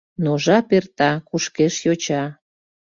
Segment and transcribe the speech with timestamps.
[0.23, 2.23] ...Но жап эрта, кушкеш йоча.